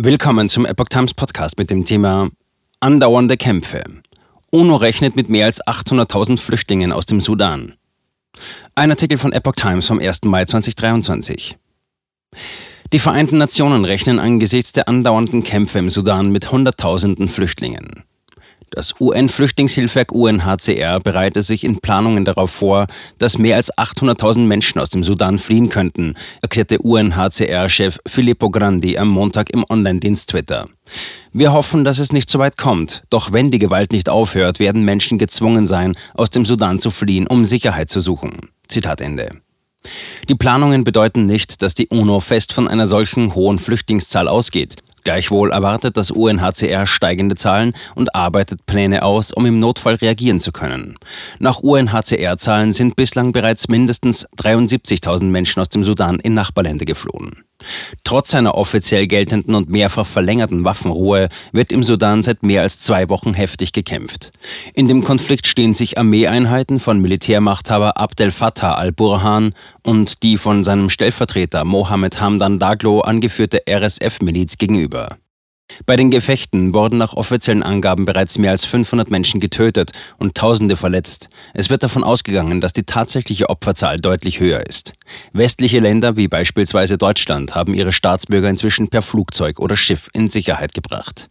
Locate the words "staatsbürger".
87.92-88.48